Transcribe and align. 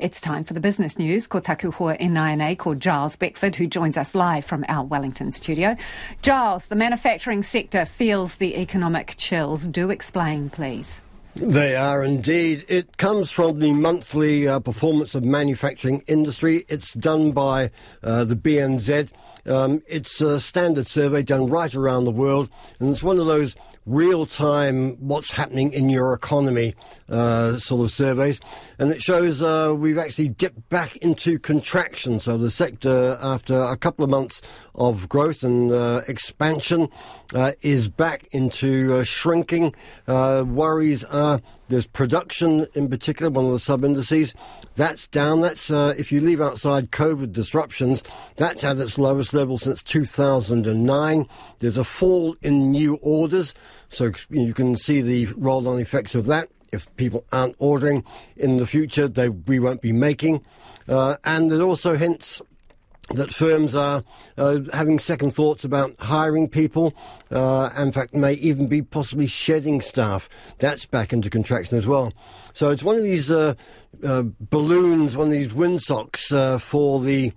It's 0.00 0.20
time 0.20 0.42
for 0.42 0.52
the 0.52 0.58
business 0.58 0.98
news. 0.98 1.28
Ko 1.28 1.38
taku 1.38 1.70
hoa 1.70 1.96
NINA 1.96 2.56
called 2.56 2.80
Giles 2.80 3.14
Beckford, 3.14 3.54
who 3.54 3.68
joins 3.68 3.96
us 3.96 4.16
live 4.16 4.44
from 4.44 4.64
our 4.68 4.84
Wellington 4.84 5.30
studio. 5.30 5.76
Giles, 6.22 6.66
the 6.66 6.74
manufacturing 6.74 7.44
sector 7.44 7.84
feels 7.84 8.34
the 8.36 8.56
economic 8.56 9.14
chills. 9.16 9.68
Do 9.68 9.90
explain, 9.90 10.50
please. 10.50 11.05
They 11.36 11.76
are 11.76 12.02
indeed. 12.02 12.64
It 12.66 12.96
comes 12.96 13.30
from 13.30 13.58
the 13.58 13.72
monthly 13.72 14.48
uh, 14.48 14.58
performance 14.58 15.14
of 15.14 15.22
manufacturing 15.22 16.02
industry. 16.06 16.64
It's 16.70 16.94
done 16.94 17.32
by 17.32 17.72
uh, 18.02 18.24
the 18.24 18.34
BNZ. 18.34 19.10
Um, 19.44 19.82
it's 19.86 20.20
a 20.22 20.40
standard 20.40 20.86
survey 20.86 21.22
done 21.22 21.46
right 21.46 21.72
around 21.74 22.04
the 22.04 22.10
world, 22.10 22.48
and 22.80 22.88
it's 22.90 23.02
one 23.02 23.18
of 23.20 23.26
those 23.26 23.54
real 23.84 24.26
time 24.26 24.96
what's 24.96 25.30
happening 25.30 25.72
in 25.72 25.88
your 25.88 26.12
economy 26.12 26.74
uh, 27.08 27.56
sort 27.58 27.84
of 27.84 27.92
surveys. 27.92 28.40
And 28.78 28.90
it 28.90 29.00
shows 29.00 29.42
uh, 29.42 29.74
we've 29.76 29.98
actually 29.98 30.30
dipped 30.30 30.68
back 30.70 30.96
into 30.96 31.38
contraction. 31.38 32.18
So 32.18 32.36
the 32.36 32.50
sector, 32.50 33.18
after 33.22 33.54
a 33.54 33.76
couple 33.76 34.04
of 34.04 34.10
months 34.10 34.42
of 34.74 35.08
growth 35.08 35.44
and 35.44 35.70
uh, 35.70 36.00
expansion, 36.08 36.88
uh, 37.34 37.52
is 37.60 37.88
back 37.88 38.26
into 38.32 38.94
uh, 38.94 39.04
shrinking. 39.04 39.74
Uh, 40.08 40.44
worries 40.46 41.04
are 41.04 41.25
there's 41.68 41.86
production 41.86 42.66
in 42.74 42.88
particular, 42.88 43.30
one 43.30 43.46
of 43.46 43.52
the 43.52 43.58
sub 43.58 43.84
indices. 43.84 44.34
That's 44.74 45.06
down. 45.06 45.40
That's 45.40 45.70
if 45.70 46.12
you 46.12 46.20
leave 46.20 46.40
outside 46.40 46.90
COVID 46.90 47.32
disruptions, 47.32 48.02
that's 48.36 48.64
at 48.64 48.78
its 48.78 48.98
lowest 48.98 49.34
level 49.34 49.58
since 49.58 49.82
2009. 49.82 51.28
There's 51.58 51.78
a 51.78 51.84
fall 51.84 52.36
in 52.42 52.70
new 52.70 52.94
orders. 53.02 53.54
So 53.88 54.12
you 54.30 54.54
can 54.54 54.76
see 54.76 55.00
the 55.00 55.26
roll 55.36 55.68
on 55.68 55.78
effects 55.78 56.14
of 56.14 56.26
that. 56.26 56.48
If 56.72 56.94
people 56.96 57.24
aren't 57.32 57.54
ordering 57.58 58.04
in 58.36 58.56
the 58.56 58.66
future, 58.66 59.08
they, 59.08 59.28
we 59.28 59.58
won't 59.58 59.80
be 59.80 59.92
making. 59.92 60.44
Uh, 60.88 61.16
and 61.24 61.50
there's 61.50 61.60
also 61.60 61.96
hints 61.96 62.42
that 63.14 63.32
firms 63.32 63.74
are 63.74 64.02
uh, 64.36 64.60
having 64.72 64.98
second 64.98 65.32
thoughts 65.32 65.64
about 65.64 65.94
hiring 66.00 66.48
people, 66.48 66.92
uh, 67.30 67.70
in 67.78 67.92
fact, 67.92 68.14
may 68.14 68.32
even 68.34 68.66
be 68.66 68.82
possibly 68.82 69.26
shedding 69.26 69.80
staff. 69.80 70.28
That's 70.58 70.86
back 70.86 71.12
into 71.12 71.30
contraction 71.30 71.78
as 71.78 71.86
well. 71.86 72.12
So 72.52 72.70
it's 72.70 72.82
one 72.82 72.96
of 72.96 73.02
these 73.02 73.30
uh, 73.30 73.54
uh 74.04 74.24
balloons, 74.50 75.16
one 75.16 75.28
of 75.28 75.32
these 75.32 75.54
windsocks 75.54 76.32
uh, 76.32 76.58
for 76.58 77.00
the 77.00 77.32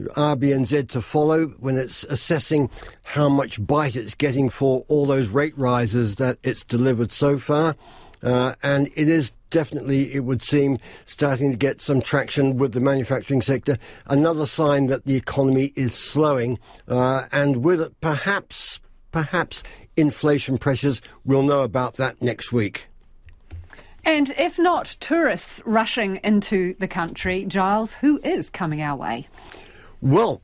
RBNZ 0.00 0.88
to 0.88 1.00
follow 1.00 1.46
when 1.60 1.76
it's 1.76 2.02
assessing 2.04 2.68
how 3.04 3.28
much 3.28 3.64
bite 3.64 3.94
it's 3.94 4.14
getting 4.14 4.50
for 4.50 4.84
all 4.88 5.06
those 5.06 5.28
rate 5.28 5.56
rises 5.56 6.16
that 6.16 6.38
it's 6.42 6.64
delivered 6.64 7.12
so 7.12 7.38
far. 7.38 7.76
Uh, 8.24 8.54
and 8.62 8.88
it 8.96 9.08
is 9.08 9.32
definitely, 9.50 10.12
it 10.14 10.24
would 10.24 10.42
seem, 10.42 10.78
starting 11.04 11.50
to 11.50 11.56
get 11.56 11.80
some 11.80 12.00
traction 12.00 12.56
with 12.56 12.72
the 12.72 12.80
manufacturing 12.80 13.42
sector. 13.42 13.78
Another 14.06 14.46
sign 14.46 14.86
that 14.86 15.04
the 15.04 15.14
economy 15.14 15.72
is 15.76 15.94
slowing, 15.94 16.58
uh, 16.88 17.24
and 17.30 17.64
with 17.64 17.80
it, 17.80 18.00
perhaps, 18.00 18.80
perhaps 19.12 19.62
inflation 19.96 20.58
pressures. 20.58 21.00
We'll 21.24 21.42
know 21.42 21.62
about 21.62 21.94
that 21.96 22.20
next 22.20 22.50
week. 22.52 22.88
And 24.06 24.34
if 24.36 24.58
not 24.58 24.96
tourists 25.00 25.62
rushing 25.64 26.16
into 26.24 26.74
the 26.78 26.88
country, 26.88 27.44
Giles, 27.44 27.94
who 27.94 28.20
is 28.22 28.50
coming 28.50 28.82
our 28.82 28.96
way? 28.96 29.28
Well, 30.02 30.42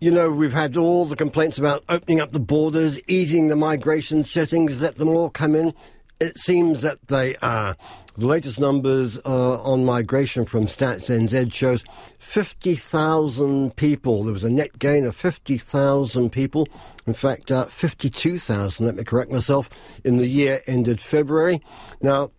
you 0.00 0.10
know, 0.10 0.30
we've 0.30 0.52
had 0.52 0.76
all 0.76 1.04
the 1.04 1.16
complaints 1.16 1.58
about 1.58 1.84
opening 1.88 2.20
up 2.20 2.32
the 2.32 2.40
borders, 2.40 3.00
easing 3.08 3.48
the 3.48 3.56
migration 3.56 4.24
settings, 4.24 4.80
let 4.80 4.96
them 4.96 5.08
all 5.08 5.30
come 5.30 5.54
in. 5.54 5.74
It 6.22 6.38
seems 6.38 6.82
that 6.82 7.08
they 7.08 7.34
are. 7.42 7.76
The 8.16 8.28
latest 8.28 8.60
numbers 8.60 9.18
uh, 9.26 9.60
on 9.60 9.84
migration 9.84 10.44
from 10.44 10.66
Stats 10.66 11.10
NZ 11.10 11.52
shows 11.52 11.82
50,000 12.20 13.74
people. 13.74 14.22
There 14.22 14.32
was 14.32 14.44
a 14.44 14.48
net 14.48 14.78
gain 14.78 15.04
of 15.04 15.16
50,000 15.16 16.30
people. 16.30 16.68
In 17.08 17.12
fact, 17.12 17.50
uh, 17.50 17.64
52,000, 17.64 18.86
let 18.86 18.94
me 18.94 19.02
correct 19.02 19.32
myself, 19.32 19.68
in 20.04 20.18
the 20.18 20.28
year 20.28 20.60
ended 20.68 21.00
February. 21.00 21.60
Now, 22.00 22.30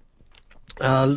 uh, 0.81 1.15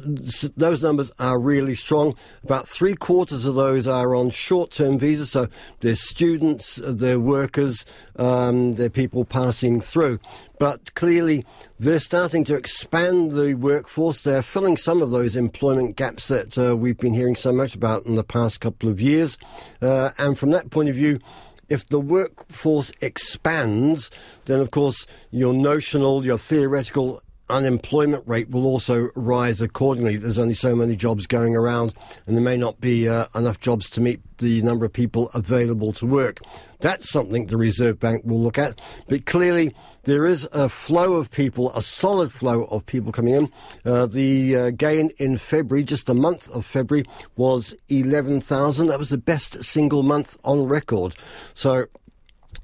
those 0.56 0.82
numbers 0.82 1.10
are 1.18 1.38
really 1.38 1.74
strong. 1.74 2.14
About 2.44 2.68
three 2.68 2.94
quarters 2.94 3.46
of 3.46 3.54
those 3.54 3.86
are 3.86 4.14
on 4.14 4.30
short 4.30 4.70
term 4.70 4.98
visas, 4.98 5.30
so 5.30 5.48
they're 5.80 5.94
students, 5.94 6.78
uh, 6.80 6.92
they're 6.94 7.20
workers, 7.20 7.86
um, 8.16 8.72
they're 8.72 8.90
people 8.90 9.24
passing 9.24 9.80
through. 9.80 10.18
But 10.58 10.94
clearly, 10.94 11.44
they're 11.78 12.00
starting 12.00 12.44
to 12.44 12.54
expand 12.54 13.32
the 13.32 13.54
workforce. 13.54 14.22
They're 14.22 14.42
filling 14.42 14.76
some 14.76 15.02
of 15.02 15.10
those 15.10 15.36
employment 15.36 15.96
gaps 15.96 16.28
that 16.28 16.58
uh, 16.58 16.76
we've 16.76 16.98
been 16.98 17.14
hearing 17.14 17.36
so 17.36 17.52
much 17.52 17.74
about 17.74 18.06
in 18.06 18.16
the 18.16 18.24
past 18.24 18.60
couple 18.60 18.88
of 18.88 19.00
years. 19.00 19.38
Uh, 19.80 20.10
and 20.18 20.38
from 20.38 20.50
that 20.50 20.70
point 20.70 20.88
of 20.88 20.94
view, 20.94 21.20
if 21.68 21.86
the 21.88 22.00
workforce 22.00 22.92
expands, 23.00 24.10
then 24.44 24.60
of 24.60 24.70
course 24.70 25.06
your 25.30 25.52
notional, 25.52 26.24
your 26.24 26.38
theoretical 26.38 27.20
unemployment 27.48 28.26
rate 28.26 28.50
will 28.50 28.66
also 28.66 29.08
rise 29.14 29.60
accordingly. 29.60 30.16
There's 30.16 30.38
only 30.38 30.54
so 30.54 30.74
many 30.74 30.96
jobs 30.96 31.26
going 31.26 31.54
around, 31.54 31.94
and 32.26 32.36
there 32.36 32.42
may 32.42 32.56
not 32.56 32.80
be 32.80 33.08
uh, 33.08 33.26
enough 33.34 33.60
jobs 33.60 33.88
to 33.90 34.00
meet 34.00 34.20
the 34.38 34.60
number 34.62 34.84
of 34.84 34.92
people 34.92 35.30
available 35.34 35.92
to 35.94 36.06
work. 36.06 36.40
That's 36.80 37.10
something 37.10 37.46
the 37.46 37.56
Reserve 37.56 37.98
Bank 37.98 38.24
will 38.24 38.40
look 38.40 38.58
at. 38.58 38.80
But 39.08 39.26
clearly, 39.26 39.74
there 40.04 40.26
is 40.26 40.46
a 40.52 40.68
flow 40.68 41.14
of 41.14 41.30
people, 41.30 41.72
a 41.72 41.82
solid 41.82 42.32
flow 42.32 42.64
of 42.64 42.84
people 42.84 43.12
coming 43.12 43.34
in. 43.34 43.48
Uh, 43.84 44.06
the 44.06 44.56
uh, 44.56 44.70
gain 44.70 45.10
in 45.18 45.38
February, 45.38 45.84
just 45.84 46.08
a 46.08 46.14
month 46.14 46.50
of 46.50 46.66
February, 46.66 47.06
was 47.36 47.74
11,000. 47.88 48.88
That 48.88 48.98
was 48.98 49.10
the 49.10 49.18
best 49.18 49.64
single 49.64 50.02
month 50.02 50.36
on 50.44 50.66
record. 50.66 51.16
So 51.54 51.86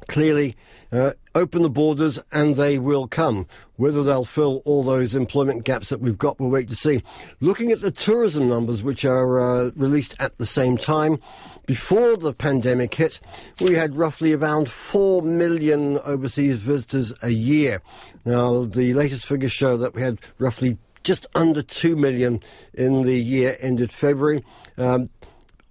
clearly 0.08 0.56
uh, 0.91 1.12
open 1.34 1.62
the 1.62 1.70
borders 1.70 2.19
and 2.30 2.56
they 2.56 2.78
will 2.78 3.06
come. 3.06 3.47
Whether 3.76 4.03
they'll 4.03 4.25
fill 4.25 4.62
all 4.64 4.84
those 4.84 5.14
employment 5.14 5.64
gaps 5.64 5.88
that 5.88 6.00
we've 6.00 6.19
got, 6.19 6.38
we'll 6.38 6.50
wait 6.50 6.69
to 6.69 6.76
see. 6.76 7.03
Looking 7.41 7.72
at 7.72 7.80
the 7.80 7.91
tourism 7.91 8.48
numbers, 8.48 8.82
which 8.82 9.04
are 9.04 9.41
uh, 9.41 9.70
released 9.75 10.14
at 10.20 10.36
the 10.38 10.47
same 10.47 10.76
time, 10.76 11.19
before 11.66 12.16
the 12.16 12.32
pandemic 12.32 12.94
hit, 12.94 13.20
we 13.60 13.75
had 13.75 13.97
roughly 13.97 14.32
around 14.32 14.70
4 14.70 15.22
million 15.22 15.98
overseas 16.00 16.56
visitors 16.56 17.12
a 17.22 17.30
year. 17.30 17.82
Now, 18.24 18.64
the 18.64 18.94
latest 18.94 19.26
figures 19.26 19.53
show 19.53 19.76
that 19.78 19.94
we 19.94 20.03
had 20.03 20.20
roughly 20.38 20.78
just 21.03 21.26
under 21.34 21.62
2 21.62 21.97
million 21.97 22.41
in 22.74 23.03
the 23.03 23.19
year 23.19 23.56
ended 23.60 23.92
February. 23.92 24.44
Um, 24.78 25.10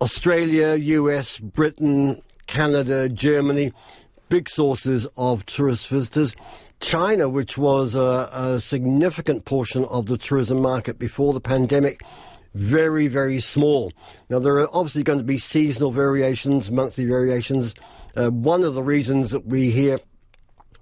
Australia, 0.01 0.75
US, 0.75 1.37
Britain, 1.37 2.21
Canada, 2.47 3.07
Germany, 3.07 3.71
big 4.31 4.47
sources 4.49 5.05
of 5.17 5.45
tourist 5.45 5.89
visitors. 5.89 6.33
China, 6.79 7.27
which 7.27 7.57
was 7.57 7.93
a, 7.95 8.29
a 8.33 8.59
significant 8.61 9.43
portion 9.43 9.83
of 9.85 10.07
the 10.07 10.17
tourism 10.17 10.61
market 10.61 10.97
before 10.97 11.33
the 11.33 11.41
pandemic, 11.41 12.01
very, 12.55 13.07
very 13.07 13.41
small. 13.41 13.91
Now, 14.29 14.39
there 14.39 14.57
are 14.59 14.69
obviously 14.73 15.03
going 15.03 15.19
to 15.19 15.25
be 15.25 15.37
seasonal 15.37 15.91
variations, 15.91 16.71
monthly 16.71 17.05
variations. 17.05 17.75
Uh, 18.15 18.29
one 18.29 18.63
of 18.63 18.73
the 18.73 18.81
reasons 18.81 19.31
that 19.31 19.45
we 19.45 19.69
hear 19.69 19.99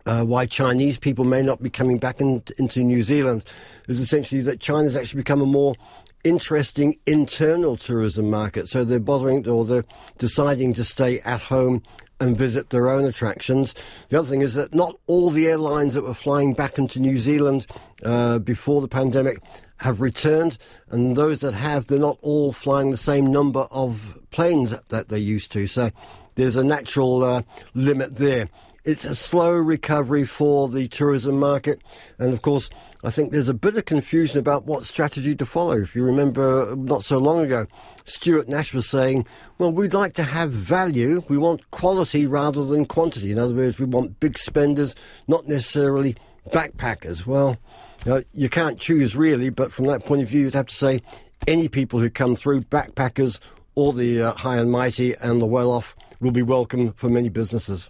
uh, 0.06 0.24
why 0.24 0.46
Chinese 0.46 1.00
people 1.00 1.26
may 1.26 1.42
not 1.42 1.62
be 1.62 1.72
coming 1.72 1.98
back 1.98 2.22
in, 2.22 2.44
into 2.60 2.84
New 2.84 3.04
Zealand 3.04 3.44
is 3.88 4.00
essentially 4.00 4.42
that 4.42 4.60
China's 4.60 4.96
actually 4.96 5.22
become 5.22 5.42
a 5.42 5.46
more 5.46 5.76
interesting 6.24 6.98
internal 7.06 7.78
tourism 7.78 8.30
market. 8.30 8.68
So 8.68 8.84
they're 8.84 9.00
bothering 9.00 9.48
or 9.48 9.66
they're 9.66 9.86
deciding 10.18 10.74
to 10.76 10.84
stay 10.84 11.20
at 11.22 11.42
home 11.42 11.82
and 12.20 12.38
visit 12.38 12.70
their 12.70 12.90
own 12.90 13.06
attractions. 13.06 13.76
The 14.10 14.20
other 14.20 14.28
thing 14.28 14.42
is 14.42 14.54
that 14.56 14.74
not 14.74 15.00
all 15.08 15.30
the 15.30 15.48
airlines 15.48 15.94
that 15.94 16.04
were 16.04 16.14
flying 16.14 16.54
back 16.54 16.78
into 16.78 17.00
New 17.00 17.18
Zealand 17.18 17.66
uh, 18.04 18.40
before 18.40 18.82
the 18.82 18.88
pandemic 18.88 19.42
have 19.78 20.02
returned, 20.02 20.58
and 20.90 21.16
those 21.16 21.40
that 21.40 21.54
have, 21.54 21.88
they're 21.88 22.00
not 22.00 22.18
all 22.22 22.52
flying 22.52 22.92
the 22.92 22.98
same 22.98 23.32
number 23.32 23.68
of 23.72 24.20
planes 24.30 24.76
that 24.90 25.08
they 25.08 25.20
used 25.20 25.52
to. 25.54 25.68
So 25.68 25.92
there's 26.36 26.56
a 26.56 26.64
natural 26.64 27.24
uh, 27.24 27.42
limit 27.74 28.16
there. 28.16 28.50
It's 28.86 29.06
a 29.06 29.14
slow 29.14 29.52
recovery 29.52 30.24
for 30.24 30.70
the 30.70 30.88
tourism 30.88 31.38
market. 31.38 31.82
And 32.18 32.34
of 32.34 32.42
course, 32.42 32.70
I 33.04 33.12
think 33.12 33.32
there's 33.32 33.50
a 33.50 33.54
bit 33.54 33.76
of 33.76 33.86
confusion 33.86 34.40
about 34.40 34.66
what 34.66 34.84
strategy 34.84 35.36
to 35.36 35.46
follow. 35.46 35.82
If 35.82 35.96
you 35.96 36.04
remember 36.04 36.76
not 36.76 37.04
so 37.04 37.18
long 37.18 37.42
ago, 37.42 37.68
Stuart 38.06 38.48
Nash 38.48 38.74
was 38.74 38.90
saying, 38.90 39.28
well, 39.58 39.72
we'd 39.72 39.94
like 39.94 40.14
to 40.14 40.24
have 40.24 40.52
value. 40.52 41.24
We 41.28 41.38
want 41.38 41.70
quality 41.72 42.26
rather 42.26 42.64
than 42.66 42.86
quantity. 42.86 43.32
In 43.32 43.38
other 43.38 43.54
words, 43.54 43.80
we 43.80 43.86
want 43.86 44.20
big 44.20 44.38
spenders, 44.38 44.96
not 45.28 45.48
necessarily 45.48 46.16
backpackers. 46.50 47.26
Well, 47.26 47.58
you, 48.06 48.12
know, 48.12 48.24
you 48.34 48.50
can't 48.50 48.80
choose 48.80 49.16
really, 49.16 49.50
but 49.50 49.72
from 49.72 49.86
that 49.86 50.06
point 50.06 50.24
of 50.24 50.30
view, 50.30 50.42
you'd 50.42 50.54
have 50.54 50.68
to 50.68 50.76
say 50.76 51.02
any 51.48 51.68
people 51.68 52.00
who 52.00 52.10
come 52.10 52.36
through, 52.36 52.62
backpackers 52.62 53.40
or 53.76 53.94
the 53.94 54.22
uh, 54.22 54.34
high 54.34 54.58
and 54.58 54.72
mighty 54.72 55.14
and 55.22 55.42
the 55.42 55.46
well 55.46 55.72
off, 55.72 55.96
will 56.20 56.32
be 56.32 56.42
welcome 56.42 56.94
for 56.94 57.10
many 57.10 57.30
businesses. 57.30 57.90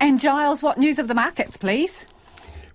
And 0.00 0.20
Giles, 0.20 0.62
what 0.62 0.78
news 0.78 0.98
of 0.98 1.08
the 1.08 1.14
markets, 1.14 1.56
please? 1.56 2.04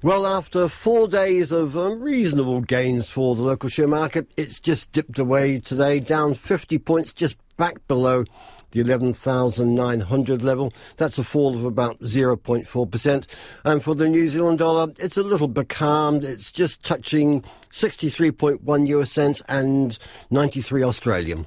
Well, 0.04 0.26
after 0.26 0.68
four 0.68 1.08
days 1.08 1.52
of 1.52 1.78
um, 1.78 2.02
reasonable 2.02 2.62
gains 2.62 3.08
for 3.08 3.36
the 3.36 3.44
local 3.44 3.70
share 3.70 3.88
market, 3.88 4.28
it's 4.36 4.60
just 4.60 4.92
dipped 4.92 5.20
away 5.20 5.60
today, 5.60 6.00
down 6.00 6.34
50 6.34 6.80
points, 6.80 7.14
just 7.14 7.38
back 7.56 7.76
below 7.88 8.24
the 8.72 8.80
11,900 8.80 10.44
level. 10.44 10.74
That's 10.98 11.20
a 11.20 11.24
fall 11.24 11.54
of 11.56 11.66
about 11.66 12.00
0.4%. 12.00 13.26
And 13.64 13.84
for 13.84 13.94
the 13.94 14.10
New 14.10 14.28
Zealand 14.28 14.58
dollar, 14.58 14.92
it's 14.98 15.18
a 15.18 15.24
little 15.24 15.48
becalmed. 15.48 16.24
It's 16.24 16.52
just 16.52 16.84
touching 16.84 17.44
63.1 17.72 18.88
US 18.88 19.12
cents 19.12 19.44
and 19.48 20.00
93 20.32 20.82
Australian. 20.84 21.46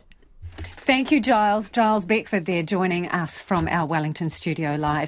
Thank 0.86 1.10
you, 1.10 1.19
Giles. 1.19 1.70
Giles 1.70 2.04
Beckford 2.04 2.44
there 2.44 2.62
joining 2.62 3.08
us 3.08 3.40
from 3.40 3.69
our 3.69 3.86
Wellington 3.86 4.28
studio 4.28 4.76
live. 4.78 5.02